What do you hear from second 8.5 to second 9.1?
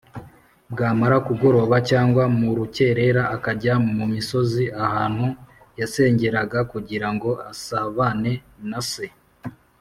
na se